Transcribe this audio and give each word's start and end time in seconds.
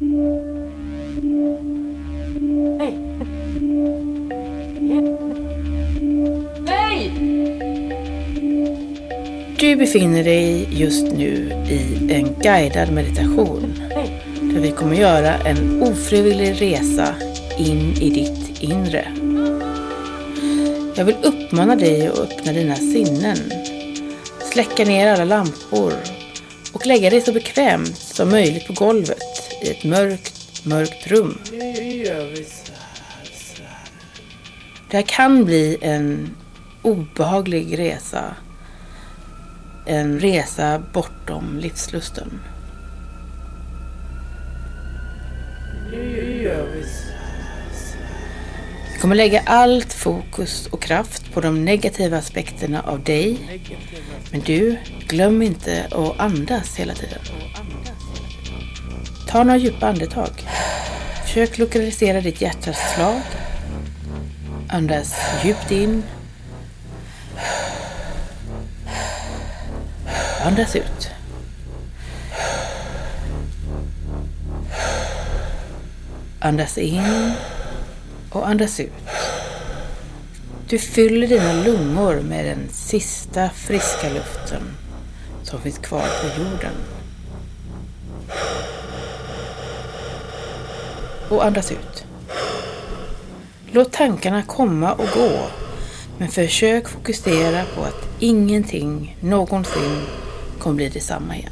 Nej! 0.00 0.10
Nej! 6.64 7.12
Du 9.58 9.76
befinner 9.76 10.24
dig 10.24 10.68
just 10.70 11.12
nu 11.12 11.52
i 11.70 12.12
en 12.12 12.34
guidad 12.42 12.92
meditation 12.92 13.74
där 14.40 14.60
vi 14.60 14.70
kommer 14.70 14.96
göra 14.96 15.38
en 15.38 15.82
ofrivillig 15.82 16.62
resa 16.62 17.14
in 17.58 17.94
i 18.00 18.10
ditt 18.10 18.62
inre. 18.62 19.08
Jag 20.96 21.04
vill 21.04 21.16
uppmana 21.22 21.76
dig 21.76 22.06
att 22.06 22.18
öppna 22.18 22.52
dina 22.52 22.76
sinnen, 22.76 23.36
släcka 24.52 24.84
ner 24.84 25.12
alla 25.12 25.24
lampor 25.24 25.92
och 26.72 26.86
lägga 26.86 27.10
dig 27.10 27.20
så 27.20 27.32
bekvämt 27.32 27.98
som 27.98 28.30
möjligt 28.30 28.66
på 28.66 28.72
golvet 28.72 29.23
i 29.64 29.70
ett 29.70 29.84
mörkt, 29.84 30.64
mörkt 30.64 31.06
rum. 31.06 31.38
Det 34.90 34.96
här 34.96 35.02
kan 35.02 35.44
bli 35.44 35.78
en 35.80 36.36
obehaglig 36.82 37.78
resa. 37.78 38.36
En 39.86 40.20
resa 40.20 40.82
bortom 40.92 41.58
livslusten. 41.58 42.40
Vi 48.92 49.00
kommer 49.00 49.14
lägga 49.14 49.42
allt 49.46 49.92
fokus 49.92 50.66
och 50.66 50.82
kraft 50.82 51.32
på 51.32 51.40
de 51.40 51.64
negativa 51.64 52.18
aspekterna 52.18 52.82
av 52.82 53.04
dig. 53.04 53.38
Men 54.30 54.40
du, 54.40 54.76
glöm 55.08 55.42
inte 55.42 55.86
att 55.90 56.20
andas 56.20 56.76
hela 56.76 56.94
tiden. 56.94 57.20
Ta 59.34 59.44
några 59.44 59.58
djupa 59.58 59.86
andetag. 59.86 60.30
Försök 61.22 61.58
lokalisera 61.58 62.20
ditt 62.20 62.40
hjärtas 62.40 62.94
slag. 62.94 63.20
Andas 64.68 65.14
djupt 65.44 65.70
in. 65.70 66.02
Andas 70.44 70.76
ut. 70.76 71.10
Andas 76.40 76.78
in 76.78 77.32
och 78.30 78.48
andas 78.48 78.80
ut. 78.80 78.92
Du 80.68 80.78
fyller 80.78 81.26
dina 81.26 81.52
lungor 81.52 82.20
med 82.20 82.44
den 82.44 82.68
sista 82.70 83.50
friska 83.50 84.08
luften 84.08 84.76
som 85.42 85.60
finns 85.60 85.78
kvar 85.78 86.06
på 86.22 86.42
jorden. 86.42 86.93
Och 91.28 91.44
andas 91.44 91.72
ut. 91.72 92.04
Låt 93.72 93.92
tankarna 93.92 94.42
komma 94.42 94.92
och 94.92 95.08
gå, 95.14 95.30
men 96.18 96.28
försök 96.28 96.88
fokusera 96.88 97.64
på 97.64 97.82
att 97.82 98.08
ingenting 98.18 99.16
någonsin 99.20 100.02
kommer 100.58 100.76
bli 100.76 100.88
detsamma 100.88 101.36
igen. 101.36 101.50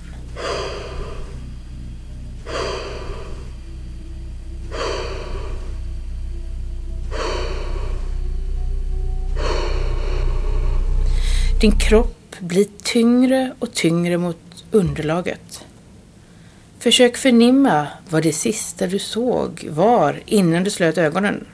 Din 11.61 11.79
kropp 11.79 12.37
blir 12.41 12.67
tyngre 12.83 13.55
och 13.59 13.73
tyngre 13.73 14.19
mot 14.19 14.65
underlaget. 14.71 15.65
Försök 16.83 17.17
förnimma 17.17 17.87
vad 18.09 18.23
det 18.23 18.33
sista 18.33 18.87
du 18.87 18.99
såg 18.99 19.69
var 19.71 20.23
innan 20.27 20.65
du 20.65 20.71
slöt 20.71 20.99
ögonen. 20.99 21.47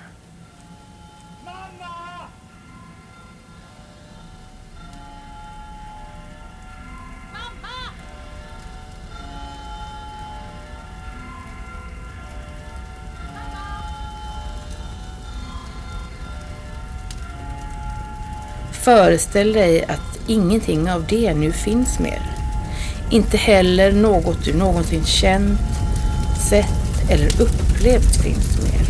Föreställ 18.73 19.53
dig 19.53 19.85
att 19.85 20.21
ingenting 20.27 20.91
av 20.91 21.07
det 21.07 21.35
nu 21.35 21.53
finns 21.53 21.99
mer. 21.99 22.38
Inte 23.11 23.37
heller 23.37 23.93
något 23.93 24.45
du 24.45 24.55
någonsin 24.55 25.05
känt, 25.05 25.61
sett 26.51 27.11
eller 27.11 27.27
upplevt 27.27 28.17
finns 28.23 28.59
mer. 28.63 28.87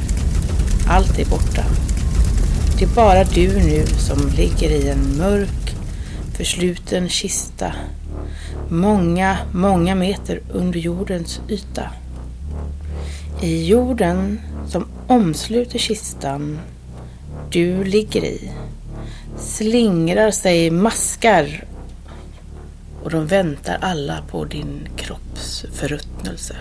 Allt 0.88 1.18
är 1.18 1.24
borta. 1.24 1.64
Det 2.78 2.84
är 2.84 2.88
bara 2.88 3.24
du 3.24 3.48
nu 3.48 3.86
som 3.86 4.28
ligger 4.36 4.70
i 4.70 4.88
en 4.88 5.18
mörk, 5.18 5.76
försluten 6.36 7.08
kista. 7.08 7.72
Många, 8.68 9.38
många 9.52 9.94
meter 9.94 10.40
under 10.52 10.80
jordens 10.80 11.40
yta. 11.48 11.90
I 13.42 13.66
jorden 13.66 14.40
som 14.68 14.86
omsluter 15.06 15.78
kistan 15.78 16.58
du 17.50 17.84
ligger 17.84 18.24
i 18.24 18.50
slingrar 19.36 20.30
sig 20.30 20.70
maskar 20.70 21.64
och 23.08 23.12
de 23.12 23.26
väntar 23.26 23.78
alla 23.80 24.22
på 24.30 24.44
din 24.44 24.88
kropps 24.96 25.64
förruttnelse. 25.72 26.56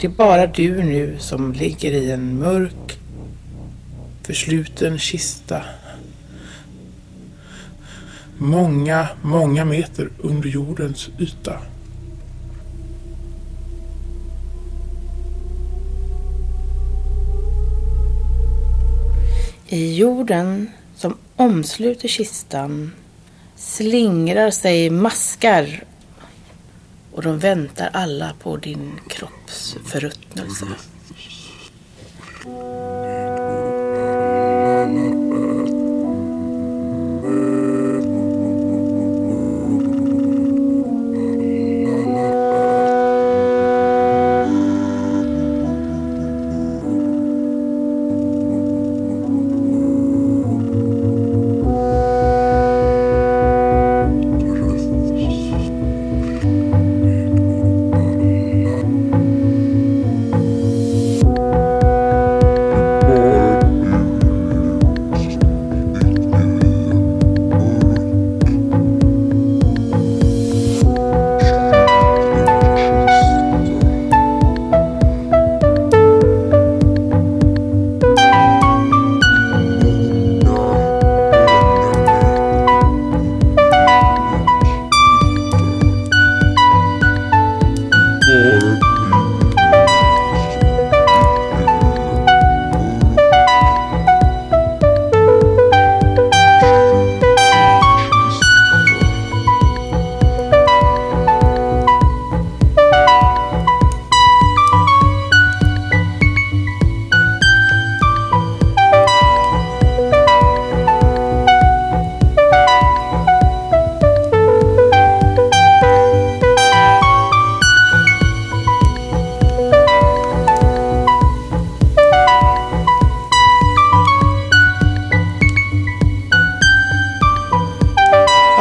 Det 0.00 0.06
är 0.06 0.10
bara 0.10 0.46
du 0.46 0.82
nu 0.82 1.16
som 1.18 1.52
ligger 1.52 1.92
i 1.92 2.10
en 2.10 2.38
mörk, 2.38 2.98
försluten 4.22 4.98
kista. 4.98 5.62
Många, 8.38 9.08
många 9.22 9.64
meter 9.64 10.10
under 10.18 10.48
jordens 10.48 11.08
yta. 11.18 11.60
I 19.72 19.96
jorden 19.96 20.70
som 20.96 21.16
omsluter 21.36 22.08
kistan 22.08 22.92
slingrar 23.56 24.50
sig 24.50 24.90
maskar 24.90 25.84
och 27.12 27.22
de 27.22 27.38
väntar 27.38 27.90
alla 27.92 28.34
på 28.42 28.56
din 28.56 29.00
kropps 29.08 29.76
förruttnelse. 29.84 30.64
Mm. 30.64 30.78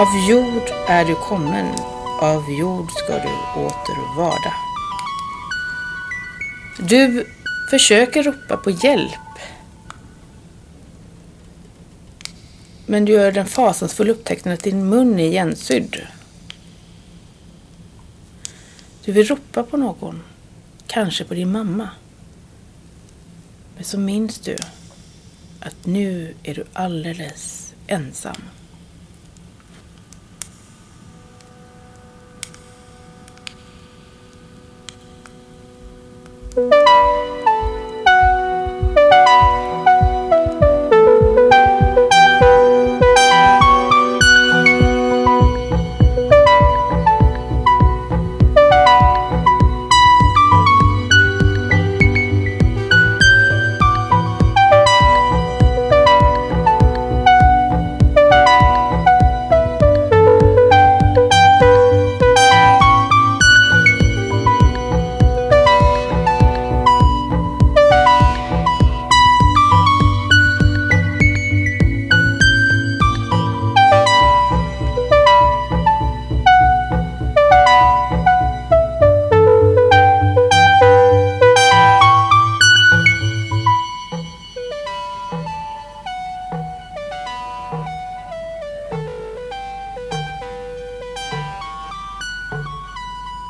Av 0.09 0.29
jord 0.29 0.69
är 0.87 1.05
du 1.05 1.15
kommen, 1.15 1.75
av 2.21 2.51
jord 2.51 2.91
ska 2.91 3.13
du 3.13 3.59
åter 3.61 4.17
varda. 4.17 4.53
Du 6.79 7.27
försöker 7.69 8.23
ropa 8.23 8.57
på 8.57 8.69
hjälp. 8.69 9.39
Men 12.85 13.05
du 13.05 13.11
gör 13.11 13.31
den 13.31 13.45
fasansfulla 13.45 14.11
upptäckten 14.11 14.53
att 14.53 14.63
din 14.63 14.89
mun 14.89 15.19
är 15.19 15.27
igensydd. 15.27 16.07
Du 19.05 19.11
vill 19.11 19.27
ropa 19.27 19.63
på 19.63 19.77
någon, 19.77 20.23
kanske 20.87 21.23
på 21.23 21.33
din 21.33 21.51
mamma. 21.51 21.89
Men 23.75 23.83
så 23.83 23.99
minns 23.99 24.39
du 24.39 24.57
att 25.59 25.85
nu 25.85 26.35
är 26.43 26.55
du 26.55 26.65
alldeles 26.73 27.73
ensam. 27.87 28.41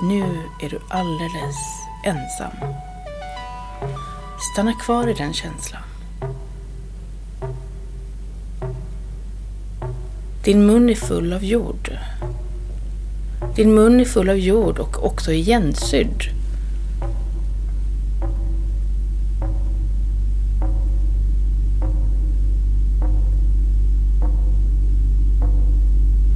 Nu 0.01 0.23
är 0.61 0.69
du 0.69 0.79
alldeles 0.89 1.55
ensam. 2.03 2.51
Stanna 4.53 4.73
kvar 4.73 5.07
i 5.07 5.13
den 5.13 5.33
känslan. 5.33 5.81
Din 10.43 10.65
mun 10.65 10.89
är 10.89 10.95
full 10.95 11.33
av 11.33 11.43
jord. 11.43 11.91
Din 13.55 13.73
mun 13.73 13.99
är 13.99 14.05
full 14.05 14.29
av 14.29 14.37
jord 14.37 14.79
och 14.79 15.05
också 15.05 15.31
igensydd. 15.31 16.23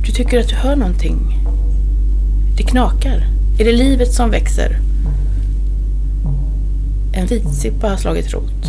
Du 0.06 0.12
tycker 0.12 0.39
att 0.39 0.50
du 0.50 0.56
hör 0.56 0.75
någonting. 0.75 1.39
Det 2.57 2.63
knakar. 2.63 3.33
Är 3.63 3.65
det 3.65 3.77
livet 3.77 4.13
som 4.13 4.30
växer? 4.31 4.77
En 7.13 7.27
vitsippa 7.27 7.89
har 7.89 7.98
slagit 7.98 8.33
rot. 8.33 8.65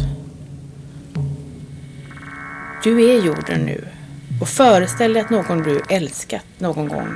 Du 2.85 3.11
är 3.11 3.25
jorden 3.25 3.61
nu 3.61 3.85
och 4.41 4.49
föreställ 4.49 5.13
dig 5.13 5.23
att 5.23 5.31
någon 5.31 5.63
du 5.63 5.81
älskat 5.91 6.45
någon 6.59 6.89
gång 6.89 7.09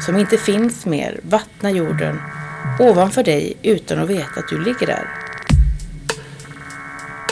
som 0.00 0.16
inte 0.16 0.38
finns 0.38 0.86
mer 0.86 1.20
vattnar 1.22 1.70
jorden 1.70 2.20
ovanför 2.80 3.22
dig 3.22 3.56
utan 3.62 3.98
att 3.98 4.10
veta 4.10 4.40
att 4.40 4.48
du 4.48 4.64
ligger 4.64 4.86
där. 4.86 5.08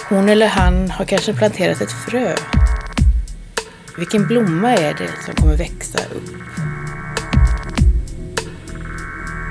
Hon 0.08 0.28
eller 0.28 0.46
han 0.46 0.90
har 0.90 1.04
kanske 1.04 1.34
planterat 1.34 1.80
ett 1.80 1.92
frö. 1.92 2.34
Vilken 3.98 4.26
blomma 4.26 4.72
är 4.72 4.94
det 4.94 5.24
som 5.24 5.34
kommer 5.34 5.56
växa 5.56 5.98
upp? 5.98 6.45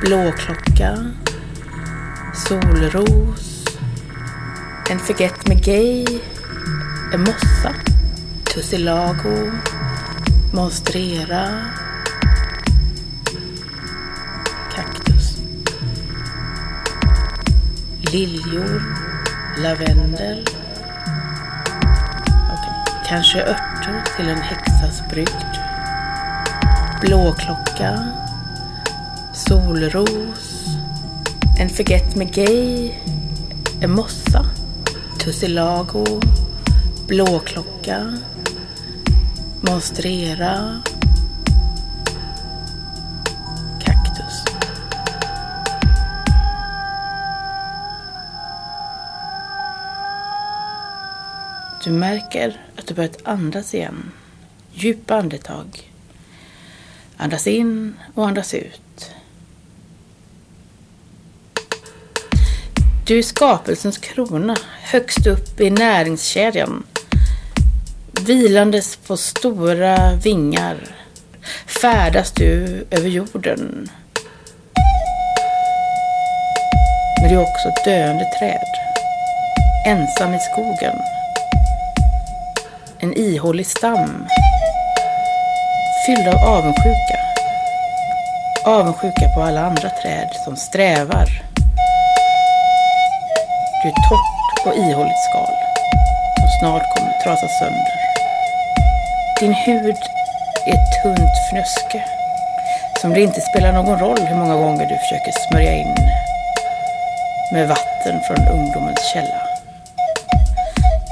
Blåklocka, 0.02 1.12
solros, 2.34 3.66
en 4.90 5.00
forget 5.00 5.48
me 5.48 5.56
gay, 5.56 6.06
en 7.14 7.22
mossa, 7.22 7.74
tussilago, 8.54 9.52
monstrera, 10.54 11.72
kaktus, 14.76 15.38
liljor, 18.12 18.82
lavendel, 19.58 20.46
kanske 23.08 23.42
örter 23.42 24.04
till 24.16 24.30
en 24.30 24.42
häxas 24.42 25.10
brygd, 25.10 25.60
blåklocka, 27.02 28.25
solros, 29.48 30.66
en 31.58 31.70
forget 31.70 32.16
me 32.16 32.26
gay, 32.26 32.92
en 33.82 33.92
mossa, 33.92 34.46
tussilago, 35.20 36.22
blåklocka, 37.08 38.18
monstrera, 39.62 40.82
kaktus. 43.84 44.46
Du 51.84 51.92
märker 51.92 52.62
att 52.78 52.88
du 52.88 52.94
börjat 52.94 53.18
andas 53.24 53.74
igen. 53.74 54.12
Djupa 54.74 55.16
andetag. 55.16 55.92
Andas 57.18 57.48
in 57.48 57.94
och 58.14 58.28
andas 58.28 58.54
ut. 58.54 58.85
Du 63.08 63.18
är 63.18 63.24
skapelsens 63.24 63.98
krona, 63.98 64.56
högst 64.82 65.28
upp 65.28 65.62
i 65.62 65.70
näringskedjan. 65.70 66.84
Vilandes 68.26 68.96
på 68.96 69.18
stora 69.18 70.14
vingar 70.14 70.78
färdas 71.82 72.32
du 72.32 72.86
över 72.92 73.10
jorden. 73.10 73.90
Men 77.22 77.30
du 77.30 77.36
är 77.36 77.42
också 77.42 77.68
ett 77.68 77.86
döende 77.86 78.26
träd. 78.40 78.68
Ensam 79.88 80.34
i 80.34 80.40
skogen. 80.40 80.96
En 83.00 83.14
ihålig 83.18 83.68
stam. 83.68 84.26
Fylld 86.06 86.28
av 86.28 86.36
avundsjuka. 86.36 87.20
Avundsjuka 88.66 89.30
på 89.36 89.42
alla 89.42 89.62
andra 89.62 89.90
träd 89.90 90.30
som 90.46 90.56
strävar 90.56 91.45
du 93.86 93.90
är 93.90 93.94
ett 93.94 94.10
torrt 94.10 94.66
och 94.66 94.76
ihåligt 94.78 95.24
skal 95.30 95.56
som 96.40 96.50
snart 96.60 96.96
kommer 96.96 97.14
trasas 97.24 97.60
sönder. 97.60 97.98
Din 99.40 99.54
hud 99.54 99.98
är 100.66 100.74
ett 100.74 101.04
tunt 101.04 101.36
fnöske 101.50 102.04
som 103.02 103.14
det 103.14 103.22
inte 103.22 103.42
spelar 103.42 103.72
någon 103.74 104.00
roll 104.00 104.20
hur 104.20 104.36
många 104.36 104.56
gånger 104.56 104.86
du 104.86 104.98
försöker 104.98 105.32
smörja 105.32 105.74
in 105.74 105.96
med 107.54 107.68
vatten 107.68 108.22
från 108.28 108.48
ungdomens 108.48 109.06
källa. 109.14 109.42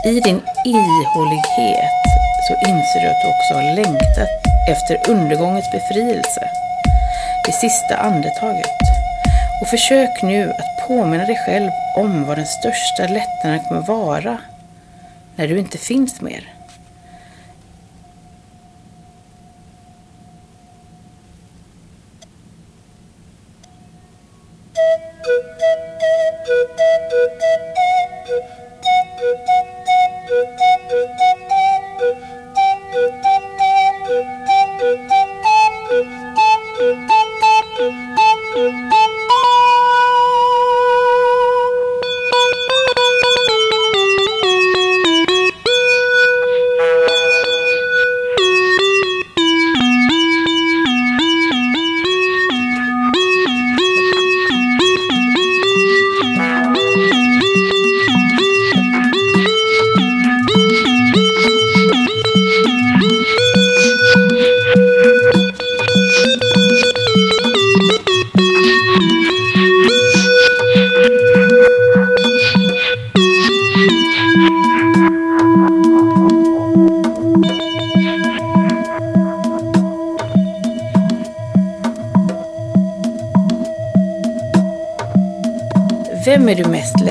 I 0.05 0.19
din 0.19 0.41
ihålighet 0.65 2.03
så 2.47 2.53
inser 2.53 2.99
du 3.01 3.07
att 3.07 3.21
du 3.21 3.27
också 3.27 3.53
har 3.53 3.75
längtat 3.75 4.29
efter 4.69 5.09
undergångens 5.09 5.71
befrielse. 5.71 6.49
Det 7.45 7.51
sista 7.51 7.97
andetaget. 7.97 8.81
Och 9.61 9.67
försök 9.67 10.21
nu 10.23 10.49
att 10.49 10.87
påminna 10.87 11.25
dig 11.25 11.37
själv 11.45 11.71
om 11.95 12.25
vad 12.25 12.37
den 12.37 12.45
största 12.45 13.13
lättnaden 13.13 13.59
kommer 13.67 13.81
vara 13.81 14.37
när 15.35 15.47
du 15.47 15.59
inte 15.59 15.77
finns 15.77 16.21
mer. 16.21 16.53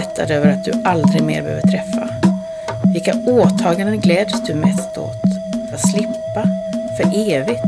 Lättad 0.03 0.31
över 0.31 0.49
att 0.49 0.65
du 0.65 0.73
aldrig 0.85 1.23
mer 1.23 1.43
behöver 1.43 1.63
träffa? 1.63 2.09
Vilka 2.93 3.15
åtaganden 3.27 4.01
gläds 4.01 4.47
du 4.47 4.55
mest 4.55 4.99
åt? 4.99 5.23
Att 5.75 5.91
slippa 5.91 6.45
för 6.97 7.31
evigt? 7.31 7.63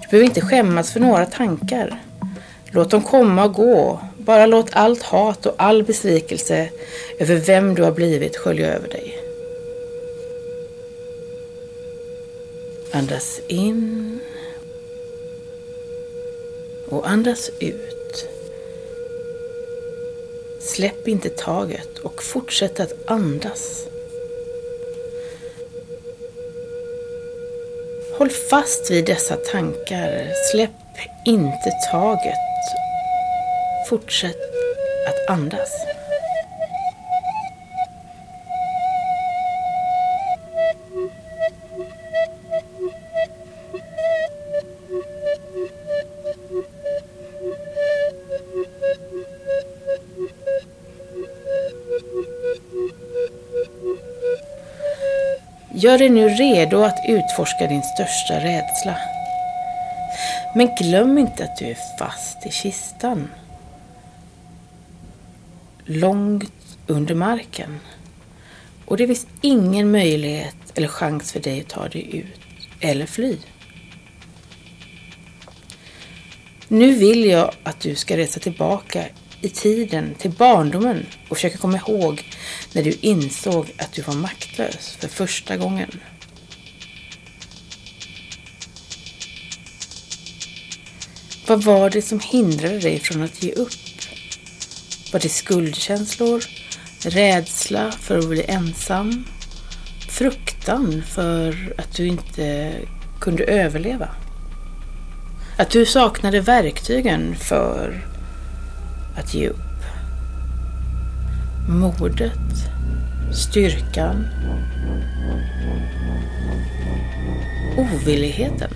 Du 0.00 0.08
behöver 0.10 0.26
inte 0.26 0.40
skämmas 0.40 0.92
för 0.92 1.00
några 1.00 1.26
tankar. 1.26 2.00
Låt 2.70 2.90
dem 2.90 3.02
komma 3.02 3.44
och 3.44 3.54
gå. 3.54 4.00
Bara 4.18 4.46
låt 4.46 4.70
allt 4.72 5.02
hat 5.02 5.46
och 5.46 5.54
all 5.58 5.82
besvikelse 5.82 6.68
över 7.18 7.36
vem 7.36 7.74
du 7.74 7.82
har 7.82 7.92
blivit 7.92 8.36
skölja 8.36 8.74
över 8.74 8.88
dig. 8.88 9.18
Andas 12.92 13.40
in 13.48 14.20
och 16.88 17.10
andas 17.10 17.50
ut. 17.60 17.89
Släpp 20.80 21.08
inte 21.08 21.28
taget 21.28 21.98
och 21.98 22.22
fortsätt 22.22 22.80
att 22.80 22.92
andas. 23.06 23.86
Håll 28.18 28.30
fast 28.30 28.90
vid 28.90 29.04
dessa 29.04 29.36
tankar. 29.36 30.32
Släpp 30.52 30.70
inte 31.24 31.70
taget. 31.92 32.34
Fortsätt 33.88 34.40
att 35.08 35.30
andas. 35.30 35.70
Gör 55.82 55.98
dig 55.98 56.08
nu 56.08 56.28
redo 56.28 56.82
att 56.82 56.98
utforska 57.08 57.66
din 57.66 57.82
största 57.82 58.34
rädsla. 58.34 58.96
Men 60.54 60.74
glöm 60.78 61.18
inte 61.18 61.44
att 61.44 61.56
du 61.56 61.64
är 61.66 61.76
fast 61.98 62.46
i 62.46 62.50
kistan. 62.50 63.28
Långt 65.84 66.78
under 66.86 67.14
marken. 67.14 67.80
Och 68.86 68.96
det 68.96 69.06
finns 69.06 69.26
ingen 69.40 69.90
möjlighet 69.90 70.56
eller 70.74 70.88
chans 70.88 71.32
för 71.32 71.40
dig 71.40 71.60
att 71.60 71.68
ta 71.68 71.88
dig 71.88 72.16
ut 72.16 72.40
eller 72.80 73.06
fly. 73.06 73.36
Nu 76.68 76.94
vill 76.94 77.24
jag 77.24 77.54
att 77.62 77.80
du 77.80 77.94
ska 77.94 78.16
resa 78.16 78.40
tillbaka 78.40 79.04
i 79.42 79.48
tiden 79.48 80.14
till 80.18 80.30
barndomen 80.30 81.06
och 81.28 81.36
försöka 81.36 81.58
komma 81.58 81.76
ihåg 81.76 82.24
när 82.72 82.82
du 82.82 82.92
insåg 83.00 83.72
att 83.78 83.92
du 83.92 84.02
var 84.02 84.14
maktlös 84.14 84.96
för 85.00 85.08
första 85.08 85.56
gången. 85.56 85.90
Vad 91.46 91.64
var 91.64 91.90
det 91.90 92.02
som 92.02 92.20
hindrade 92.20 92.78
dig 92.78 93.00
från 93.00 93.22
att 93.22 93.42
ge 93.42 93.52
upp? 93.52 93.72
Var 95.12 95.20
det 95.20 95.28
skuldkänslor? 95.28 96.44
Rädsla 97.02 97.92
för 97.92 98.18
att 98.18 98.28
bli 98.28 98.44
ensam? 98.44 99.24
Fruktan 100.08 101.02
för 101.08 101.74
att 101.78 101.96
du 101.96 102.06
inte 102.06 102.72
kunde 103.20 103.44
överleva? 103.44 104.08
Att 105.58 105.70
du 105.70 105.86
saknade 105.86 106.40
verktygen 106.40 107.36
för 107.36 108.09
att 109.16 109.34
ge 109.34 109.48
upp. 109.48 109.56
Modet, 111.68 112.70
styrkan, 113.32 114.26
ovilligheten, 117.76 118.70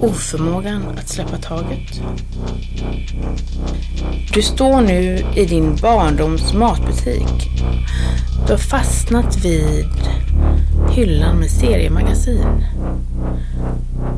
oförmågan 0.00 0.82
att 0.98 1.08
släppa 1.08 1.36
taget. 1.36 2.00
Du 4.34 4.42
står 4.42 4.80
nu 4.80 5.24
i 5.36 5.44
din 5.44 5.76
barndoms 5.76 6.54
matbutik. 6.54 7.50
Du 8.46 8.52
har 8.52 8.58
fastnat 8.58 9.44
vid 9.44 9.86
hyllan 10.90 11.36
med 11.36 11.50
seriemagasin. 11.50 12.64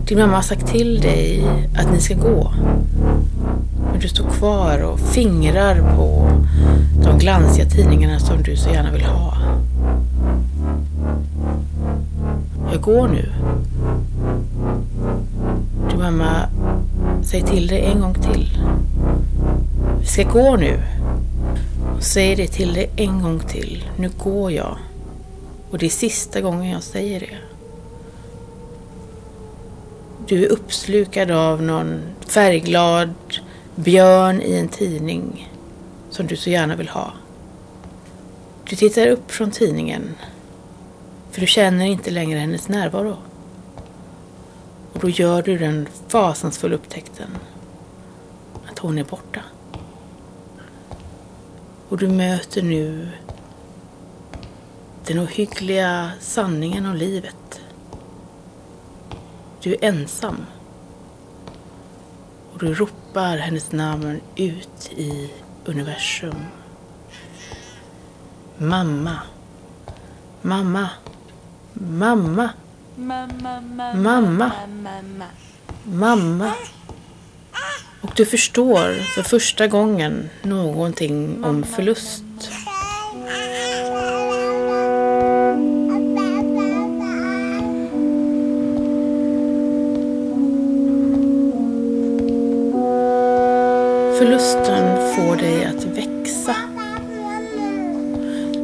Din 0.06 0.18
mamma 0.18 0.34
har 0.34 0.42
sagt 0.42 0.66
till 0.66 1.00
dig 1.00 1.44
att 1.76 1.92
ni 1.92 2.00
ska 2.00 2.14
gå. 2.14 2.52
Du 4.00 4.08
står 4.08 4.30
kvar 4.30 4.82
och 4.82 5.00
fingrar 5.00 5.96
på 5.96 6.30
de 7.02 7.18
glansiga 7.18 7.66
tidningarna 7.66 8.18
som 8.18 8.42
du 8.42 8.56
så 8.56 8.70
gärna 8.70 8.92
vill 8.92 9.04
ha. 9.04 9.34
Jag 12.72 12.80
går 12.80 13.08
nu. 13.08 13.32
Du 15.90 15.96
mamma 15.96 16.48
säg 17.22 17.42
till 17.42 17.66
dig 17.66 17.80
en 17.80 18.00
gång 18.00 18.14
till. 18.14 18.58
Vi 20.00 20.06
ska 20.06 20.22
gå 20.22 20.56
nu. 20.56 20.82
Och 21.96 22.02
säger 22.02 22.36
det 22.36 22.46
till 22.46 22.74
dig 22.74 22.90
en 22.96 23.22
gång 23.22 23.40
till. 23.40 23.84
Nu 23.96 24.10
går 24.18 24.52
jag. 24.52 24.76
Och 25.70 25.78
det 25.78 25.86
är 25.86 25.90
sista 25.90 26.40
gången 26.40 26.70
jag 26.70 26.82
säger 26.82 27.20
det. 27.20 27.36
Du 30.26 30.44
är 30.44 30.48
uppslukad 30.48 31.30
av 31.30 31.62
någon 31.62 32.00
färgglad 32.26 33.14
björn 33.78 34.42
i 34.42 34.54
en 34.54 34.68
tidning 34.68 35.52
som 36.10 36.26
du 36.26 36.36
så 36.36 36.50
gärna 36.50 36.76
vill 36.76 36.88
ha. 36.88 37.12
Du 38.64 38.76
tittar 38.76 39.06
upp 39.06 39.30
från 39.30 39.50
tidningen 39.50 40.14
för 41.30 41.40
du 41.40 41.46
känner 41.46 41.86
inte 41.86 42.10
längre 42.10 42.38
hennes 42.38 42.68
närvaro. 42.68 43.16
Och 44.92 45.00
då 45.00 45.08
gör 45.08 45.42
du 45.42 45.58
den 45.58 45.88
fasansfulla 46.08 46.74
upptäckten 46.74 47.30
att 48.70 48.78
hon 48.78 48.98
är 48.98 49.04
borta. 49.04 49.40
Och 51.88 51.98
du 51.98 52.08
möter 52.08 52.62
nu 52.62 53.08
den 55.06 55.18
ohyggliga 55.18 56.10
sanningen 56.20 56.86
om 56.86 56.96
livet. 56.96 57.60
Du 59.62 59.72
är 59.72 59.84
ensam. 59.84 60.36
Och 62.58 62.64
du 62.64 62.74
ropar 62.74 63.36
hennes 63.36 63.72
namn 63.72 64.20
ut 64.36 64.90
i 64.96 65.30
universum. 65.64 66.34
Mamma. 68.58 69.18
Mamma. 70.42 70.88
Mamma. 71.72 72.50
Mamma. 73.94 74.52
Mamma. 75.84 76.52
Och 78.00 78.12
du 78.16 78.26
förstår 78.26 78.94
för 78.94 79.22
första 79.22 79.66
gången 79.66 80.30
någonting 80.42 81.44
om 81.44 81.64
förlust. 81.64 82.24
Förlusten 94.18 95.14
får 95.16 95.36
dig 95.36 95.64
att 95.64 95.84
växa. 95.84 96.54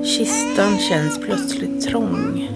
Kistan 0.05 0.79
känns 0.79 1.19
plötsligt 1.19 1.89
trång. 1.89 2.49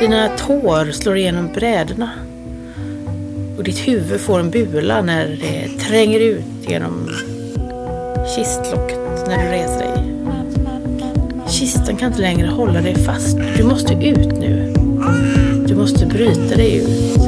Dina 0.00 0.28
tår 0.28 0.92
slår 0.92 1.16
igenom 1.16 1.48
brädorna. 1.54 2.10
Och 3.58 3.64
ditt 3.64 3.88
huvud 3.88 4.20
får 4.20 4.40
en 4.40 4.50
bula 4.50 5.02
när 5.02 5.26
det 5.26 5.68
tränger 5.84 6.20
ut 6.20 6.68
genom 6.68 7.10
kistlocket 8.36 9.28
när 9.28 9.44
du 9.44 9.50
reser 9.50 9.78
dig. 9.78 10.14
Kistan 11.48 11.96
kan 11.96 12.08
inte 12.08 12.20
längre 12.20 12.48
hålla 12.48 12.80
dig 12.80 12.94
fast. 12.94 13.36
Du 13.56 13.64
måste 13.64 13.92
ut 13.94 14.38
nu. 14.40 14.74
Du 15.68 15.74
måste 15.74 16.06
bryta 16.06 16.56
dig 16.56 16.76
ut. 16.76 17.23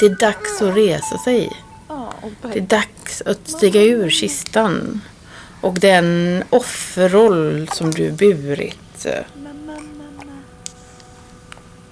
Det 0.00 0.06
är 0.06 0.10
dags 0.10 0.62
att 0.62 0.76
resa 0.76 1.18
sig. 1.18 1.52
Det 2.42 2.58
är 2.58 2.60
dags 2.60 3.22
att 3.26 3.48
stiga 3.48 3.82
ur 3.82 4.10
kistan. 4.10 5.00
Och 5.60 5.74
den 5.74 6.42
offerroll 6.50 7.68
som 7.72 7.90
du 7.90 8.10
burit. 8.10 9.06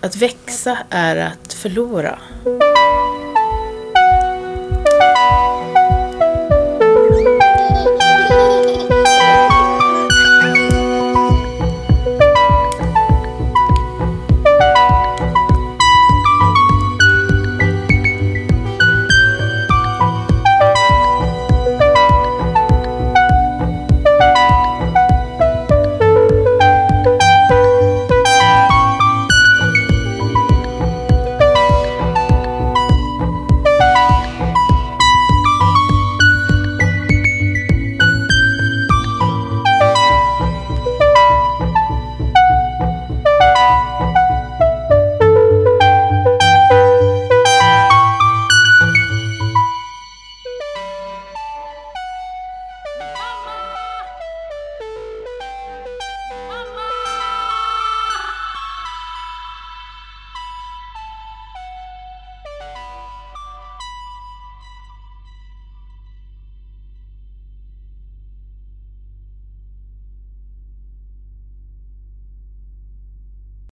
Att 0.00 0.16
växa 0.16 0.78
är 0.90 1.16
att 1.16 1.52
förlora. 1.52 2.18